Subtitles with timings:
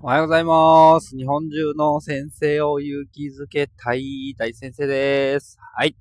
[0.00, 1.16] おはようございます。
[1.16, 5.58] 日本中の先生を勇気づけたい大先生です。
[5.76, 5.96] はい。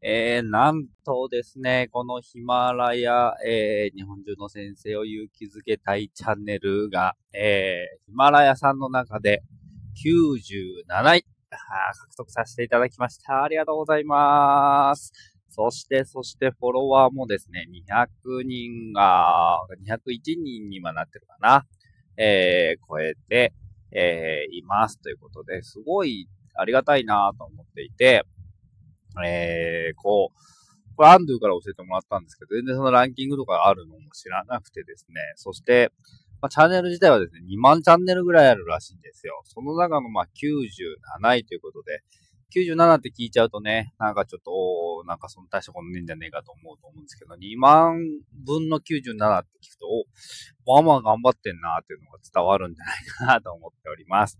[0.00, 9.42] えー、なんとですね、このヒマラヤ、えー、日本中の先生を勇気づけたいチャンネルが、えー、ヒマラヤさんの中で
[10.02, 13.42] 97位、獲得させていただきました。
[13.42, 15.12] ありがとうございます。
[15.50, 21.66] そして、そしてフォロワーもですね、200人が、201人にはなってるかな。
[22.16, 23.52] えー、超えて、
[23.92, 28.24] えー、いますということで、すごいありがたいなと思っていて、
[29.24, 35.92] えー、こう、これアンドゥから教えてもらったんですけど、全然そのランキングとかあるのも知らなくてですね、そして、
[36.40, 39.42] まあ、チャンネル自体はですね、2万チャンネルぐらいあるらしいんですよ。
[39.44, 42.02] その中のまあ97位ということで、
[42.54, 47.98] 97って聞いちゃうとね、なんかちょっと、なんかその大したことねえんじゃねえかと思うと思うんですけど、2万
[48.44, 49.86] 分の97って聞くと、
[50.66, 54.38] まあまあ頑張ってんなっていうのが伝わるんじゃないかなと思っております。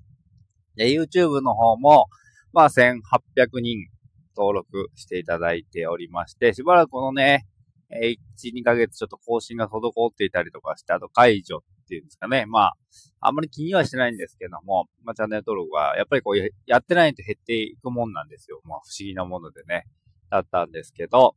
[0.76, 2.06] で、YouTube の方も、
[2.52, 3.88] まあ1800人
[4.36, 7.46] 登録していただいておりまして、しばらくこのね、
[7.90, 12.44] 1、2ヶ月ちょっと更新が滞っていたりとかして、あと解除っていうんですかね。
[12.46, 12.76] まあ、
[13.20, 18.60] あんまり気にはしてないんですけども、まあ、チャンネル登録は、やっぱりこう、やってないと減っていくもんなんですよ。
[18.64, 19.86] まあ、不思議なものでね。
[20.28, 21.36] だったんですけど、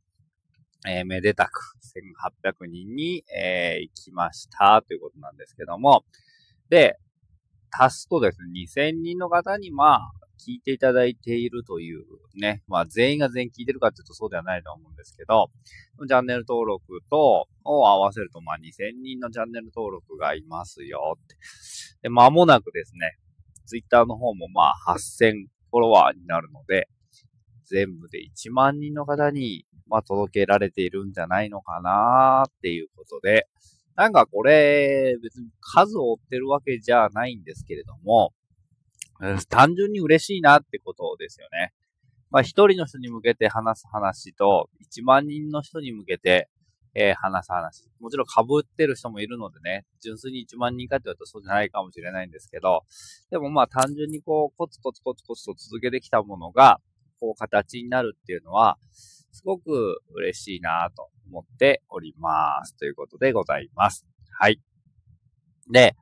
[0.86, 1.76] えー、めでたく、
[2.58, 6.04] 1800人に、えー、行きました、ということなんですけども、
[6.68, 6.98] で、
[7.70, 15.50] 足すとですね、2000人の方に、まあ、聞いていただいているというね、まあ全員が全員聞いてるかっていうとそうではないと思うんですけど、
[16.08, 21.36] チャンネル登録と、を合わせると、まあ2000人のチャンネル登録がいますよって。
[22.02, 23.18] で、間もなくですね、
[23.66, 26.88] ツイッターの方もまあ8000フォロワーになるので、
[27.66, 33.46] 全部で1万人の方に、まあ届けられているんじゃないのかなっていうことで、
[33.96, 38.32] なんかこれ、別に数を追ってるわけじゃないんですけれども、
[39.48, 41.72] 単純に嬉しいなってことですよね。
[42.30, 46.48] まあ、一人の人に向けて話す話と、一万人の人に向けて、
[46.94, 47.84] えー、話す話。
[48.00, 52.84] もちろん被ってる人もいるのでね、純粋に一万人かって言うとそうじゃないかもしれないんですけど、
[53.30, 56.80] でもまあ単純にこう、コツコツコツコツと続けてきたものが、
[57.20, 62.76] こう形になるっていうのは、すごく嬉しいなと思っております。
[62.76, 64.06] ということでございます。
[64.38, 64.60] はい。
[65.70, 65.94] で、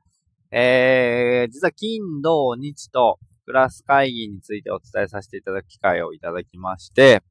[0.51, 7.21] えー、実は金、土、日とクラス会議についてお伝えさせていただく機会をいただきまして、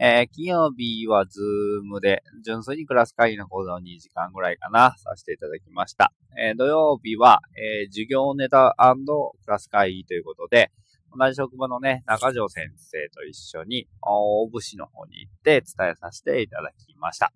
[0.00, 6.12] えー、金曜日はズームで、純粋にクラス会議の講座を2時間ぐらいかな、させていただきました。
[6.40, 10.70] えー、土曜日は、えー、授業ネタクラス会議ということで、
[11.18, 17.32] 同じ職場のね、中条先生と一緒に、大府市の方に行って伝えさせていただきました。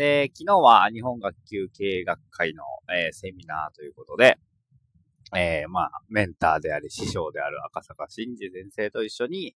[0.00, 4.38] で、昨日は日本学級経営学会の、えー、セミナーということで、
[5.36, 9.54] えー、まあ、メンターであり師匠である赤坂真治先生と一緒に、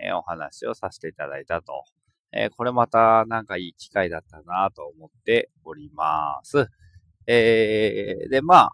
[0.00, 1.84] えー、お話をさせていただいたと。
[2.32, 6.66] えこれまたなんかいい機会だったなと思っております。
[7.28, 8.72] えで、まあ、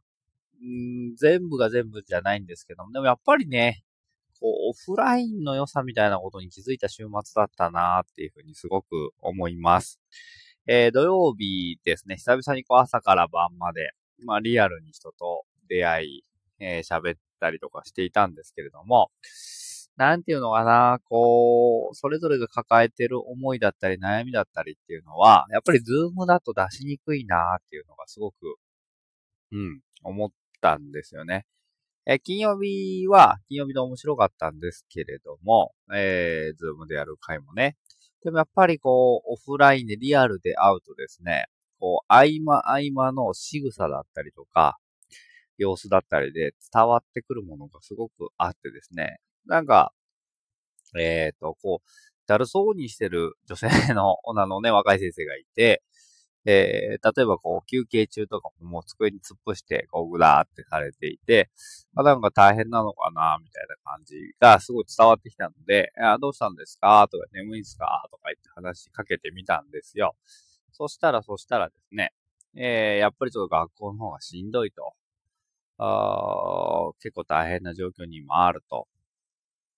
[0.64, 3.84] ん全部が全部じゃないんですけども、でもやっぱりね、
[4.40, 10.00] こう、オフラインの良さみたいなことに気づいた週末だったなっていうふうにすごく思います。
[10.66, 13.90] えー、土曜日ですね、久々にこう朝から晩まで、
[14.24, 16.22] まあリアルに人と出会い、
[16.60, 19.10] えー、喋ったりとかしていたんですけれども、
[19.96, 28.56] なんていうのかな、こう、それぞれが抱えてる思いだったり悩みだったりっていうのは、やっぱりズームだと出しにくいなっていうのがすごく、
[29.52, 30.30] うん、思っ
[30.60, 31.44] たんですよね。
[32.06, 37.76] え金曜日は、金曜日で面白かったんですけれども、えー、ズームでやる回もね、
[38.24, 41.46] でもやっぱりこう、オフラインでリアルで会うとですね、
[41.80, 44.78] こう、合間合間の仕草だったりとか、
[45.58, 49.92] 様子だったりで伝わってくるものがすごくあってですね、なんか、
[50.98, 51.88] えっ、ー、と、こう、
[52.26, 55.82] だるそうにしてる女性の女のね、若い先生がいて、
[56.44, 61.50] えー、例えばこう、休憩中とかもう机に突っ伏して、こう、ぐらーってされていて、
[61.92, 67.06] まあ、なんか大変なのかな、みたいな感じがすごい伝わってきたので、あどうしたんですか？
[67.12, 68.08] とか、眠いんすか？
[68.10, 70.16] とか言って話しかけてみたんですよ。
[70.72, 72.12] そしたら、そしたらですね、
[72.56, 74.94] えー、やっぱりちょっと学校の方がしんどいと。
[75.78, 78.88] あ結構大変な状況にもあると。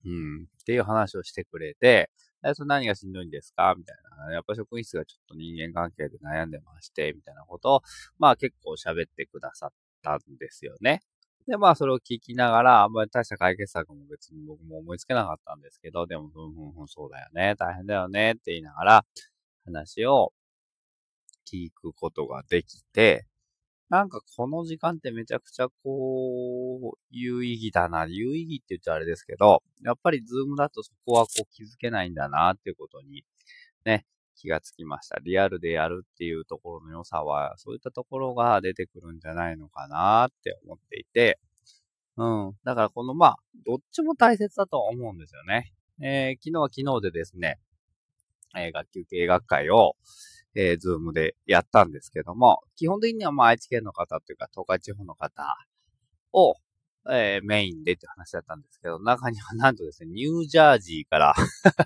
[0.06, 2.10] うん、っていう話をしてくれて、
[2.44, 3.74] え、それ何がしんどいんですか？
[3.76, 3.96] みたい
[4.26, 4.32] な。
[4.32, 7.82] やっぱ職員室がちょっと人間関係で悩んでまして、みたいなことを、
[8.18, 9.70] まあ結構喋ってくださっ
[10.02, 11.00] たんですよね。
[11.46, 19.06] で、まあそれを聞きながら、あんまり大した解決策も別に僕も思いつけなかったんですけど、でも、ふんふんふん、そうだよね、大変だよね、って言いながら、
[19.64, 20.32] 話を
[21.46, 23.26] 聞くことができて、
[23.94, 28.06] なんかこの時間ってめちゃくちゃこう、有意義だな。
[28.06, 33.22] 有意義って言っちゃあれですけど、やっぱりズームだとそこはこう気づけないんだなっていうことに、
[33.84, 34.04] ね、
[34.34, 35.20] 気がつきました。
[35.22, 41.38] リアルでやるっていうところの良さは、そういったところが出てくるんじゃないのかなって思っていて、
[42.16, 42.52] うん。
[42.64, 45.72] だからこのまあ、どっちも大切だと思うんですよね。
[46.02, 47.60] えー、昨日は昨日でですね、
[48.56, 49.94] えー、学級経営学会を、
[50.54, 55.44] えー、ズームでやったんですけども、基本的にはまあ愛知県の方というか東海地方の方
[56.32, 56.54] を、
[57.10, 61.34] えー、メインでって話だったんですけど、中にはなんとですね、ニュージャージーから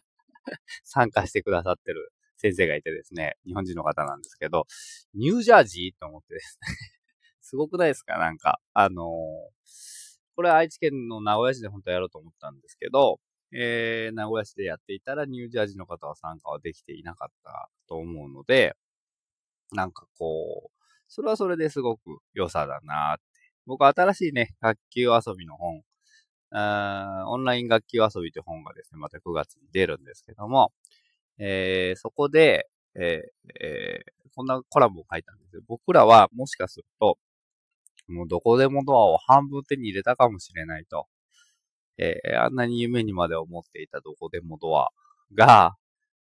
[0.85, 4.67] 参加してくださってる先生がいてですね、日本人の方なんですけど、
[5.15, 6.69] ニュージャージーと思ってですね
[7.41, 8.19] すごくないですか？
[8.19, 9.07] なんか、あのー、
[10.37, 13.19] これ愛知県の名古屋市で本当はやろうと思ったんですけど、
[13.53, 18.75] えー、名古屋市でやっていたらニュージャージーの方は参加はできていなかったと思うので、
[19.73, 23.23] なんかこう、それはそれですごく良さだなって。
[23.67, 25.83] 僕は新しいね、楽器遊びの本、
[26.51, 30.73] オンライン楽器遊びという本がですね、また9月に出るんですけども、
[31.39, 35.63] えー、そこで、えーえー、こんなコラムを書いたんですよ。
[35.67, 37.19] 僕らはもしかすると、
[38.09, 41.07] もうどこでもドアを半分手に入れたかもしれないと。
[41.99, 44.91] えー、あんなに夢にまで思っていたどこでもドア
[45.35, 45.77] が、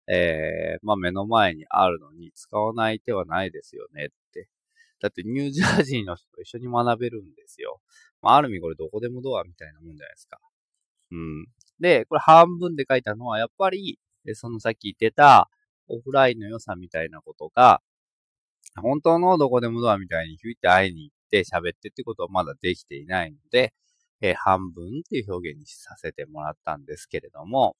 [0.08, 4.48] えー、まあ目の前にあるのに使わない手はないですよねって。
[5.00, 7.80] だってニュージャージーの人と一緒に学べるんですよ。
[8.20, 10.38] まあある意味これどこでもドアみたいなもんじゃないですか。
[11.12, 11.46] うん。
[11.80, 13.98] で、これ半分で書いたのはやっぱり、
[14.34, 15.50] そのさっき言ってた
[15.88, 17.82] オフラインの良さみたいなことが、
[18.80, 23.74] 本当のどこでもドアみたいにヒュイって会いに行って喋ってってことはまだできていないので、
[24.22, 27.76] えー、半分っていう表現にさせてもらったんですけれども、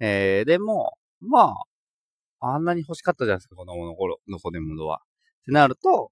[0.00, 1.54] えー、でも、ま
[2.40, 4.96] あ、あんなに欲しかったじゃないですか、子供の頃、の子でもドア。
[4.96, 5.00] っ
[5.44, 6.10] てなると、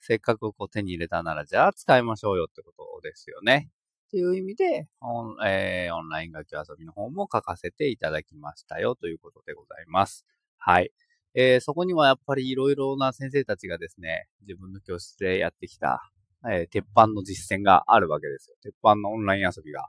[0.00, 3.70] せっかくこう手に入れたなら、じゃあ使いましょうよってことですよね。
[4.08, 10.26] っていう意味で、オン,、えー、オンライン楽器遊びの方も書かせていただきましたよということでございます。
[10.56, 10.92] はい。
[11.34, 16.10] えー、そこにはやっぱりいろいろな先生たちがですね、自分の教室でやってきた
[16.46, 18.56] えー、鉄板の実践があるわけですよ。
[18.62, 19.88] 鉄板のオンライン遊びが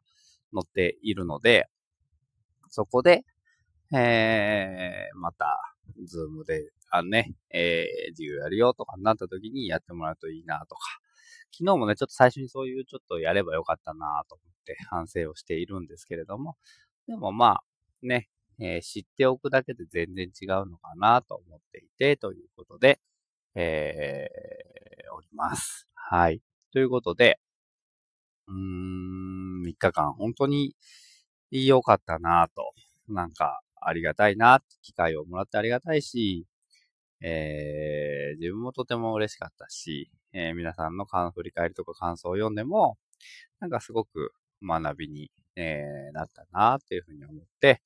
[0.54, 1.68] 載っているので、
[2.69, 3.24] そこで、
[3.94, 5.57] えー、また、
[6.06, 10.81] ズームで、あのね、えー、授業やるよとかになった時にやってもらうといいなとか、
[11.51, 16.56] 昨日もね、ちょっと最初にそういうちょっとやればよかったなと思って反省をしているんですけれども、
[17.07, 17.63] でもまあ、
[18.04, 18.30] ね、
[18.60, 23.00] えー、知っておくだけで全然違うのかなと思っていて、ということで、
[23.56, 25.88] えー、おります。
[26.11, 26.41] はい。
[26.73, 27.39] ということで、
[28.47, 30.75] うーん、3日間本当に
[31.51, 32.73] 良かったなと。
[33.07, 36.47] なんか、ありがたいな、機会をもらってありがたいし、
[37.21, 42.97] えー、自分もとても嬉しかったし、えー、皆さんの振り返りとか感想を読んでも、
[43.59, 44.33] なんかすごく
[44.63, 47.83] 学びに、えー、なったなっていうふうに思って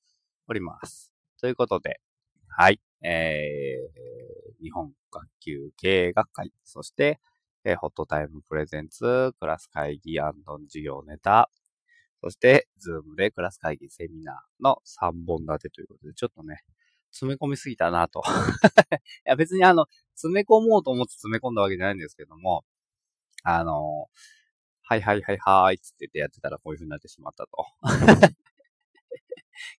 [0.48, 1.12] おります。
[1.38, 2.00] ということで、
[2.48, 7.20] はい、えー、日本学級経営学会、そして、
[7.64, 11.50] えー、ホットタイムプレゼンツ、クラス会議授業ネタ、
[12.22, 16.62] そして、ズームでクラス会議セミナーの3本立てということで、ちょっとね、
[17.10, 18.22] 詰め込みすぎたなと。
[18.96, 22.64] いや、別にあの、詰め込もうと思って詰め込んだわけじゃないんですけども、
[23.42, 24.08] あの、
[24.82, 27.66] はいはいはいはいって言ってやってたらこういう風になってしまったと。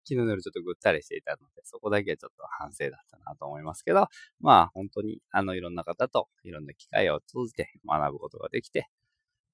[0.07, 4.07] 昨日の夜ちょっとぐったりしていたので、そこだけはちょっと反省だったなと思いますけど、
[4.39, 8.87] まあ本当にあのいろんな方といろんな機会を通じて学ぶことができて、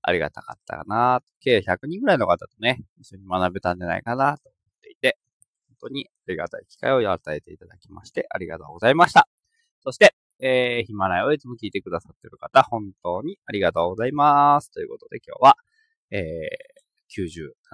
[0.02, 1.22] ありがたかったかな。
[1.40, 5.18] 計100人ぐらいの方とね、一緒に学べたんじゃないかなと思っていて、
[5.70, 9.28] 本当にありがたい機会を与えていただきまして、ありがとうございました。
[9.84, 14.72] そして、えー、ヒマラヤをいつも聞いてくださってる方、本当にありがとうございます。
[14.72, 15.58] ということで今日は、
[16.10, 16.82] えー、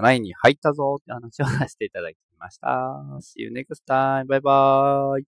[0.03, 3.03] 97位に入ったぞって話をさせていただきました。
[3.21, 4.27] See you next time.
[4.27, 5.27] Bye bye.。